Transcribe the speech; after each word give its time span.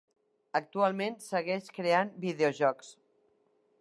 Actualment 0.59 1.19
segueix 1.25 1.69
creant 1.77 2.11
videojocs. 2.25 2.91